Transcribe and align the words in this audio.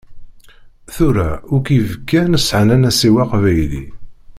Tura 0.93 1.29
akk 1.55 1.67
ibenkan 1.77 2.31
sεan 2.45 2.69
anasiw 2.75 3.15
aqbayli. 3.23 3.83